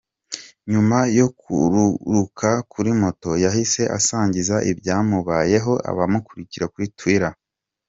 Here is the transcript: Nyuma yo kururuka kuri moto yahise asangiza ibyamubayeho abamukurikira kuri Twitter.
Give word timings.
Nyuma 0.71 0.97
yo 1.19 1.27
kururuka 1.39 2.49
kuri 2.71 2.89
moto 3.01 3.29
yahise 3.43 3.81
asangiza 3.97 4.55
ibyamubayeho 4.71 5.73
abamukurikira 5.89 6.65
kuri 6.73 6.87
Twitter. 6.99 7.33